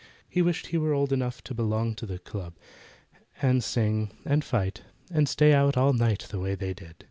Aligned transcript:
He 0.27 0.41
wished 0.41 0.65
he 0.65 0.79
were 0.79 0.93
old 0.93 1.13
enough 1.13 1.43
to 1.43 1.53
belong 1.53 1.93
to 1.97 2.07
the 2.07 2.17
club, 2.17 2.55
and 3.39 3.63
sing 3.63 4.09
and 4.25 4.43
fight, 4.43 4.81
and 5.11 5.29
stay 5.29 5.53
out 5.53 5.77
all 5.77 5.93
night 5.93 6.25
the 6.31 6.39
way 6.39 6.55
they 6.55 6.73
did. 6.73 6.95